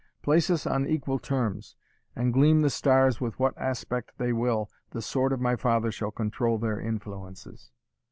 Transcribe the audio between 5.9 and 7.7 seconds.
shall control their influences."